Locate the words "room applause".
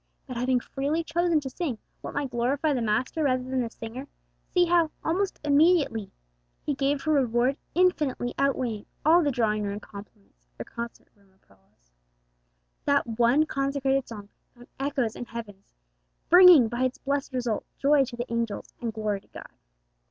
11.15-11.91